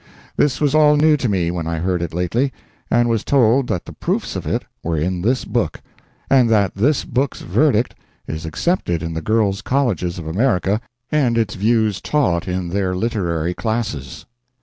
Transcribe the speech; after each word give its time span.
This 0.35 0.59
was 0.59 0.73
all 0.73 0.97
new 0.97 1.15
to 1.17 1.29
me 1.29 1.51
when 1.51 1.67
I 1.67 1.77
heard 1.77 2.01
it 2.01 2.11
lately, 2.11 2.51
and 2.89 3.07
was 3.07 3.23
told 3.23 3.67
that 3.67 3.85
the 3.85 3.93
proofs 3.93 4.35
of 4.35 4.47
it 4.47 4.63
were 4.81 4.97
in 4.97 5.21
this 5.21 5.45
book, 5.45 5.79
and 6.27 6.49
that 6.49 6.73
this 6.73 7.05
book's 7.05 7.41
verdict 7.41 7.93
is 8.25 8.43
accepted 8.43 9.03
in 9.03 9.13
the 9.13 9.21
girls' 9.21 9.61
colleges 9.61 10.17
of 10.17 10.25
America 10.25 10.81
and 11.11 11.37
its 11.37 11.53
view 11.53 11.91
taught 11.91 12.47
in 12.47 12.69
their 12.69 12.95
literary 12.95 13.53
classes. 13.53 14.25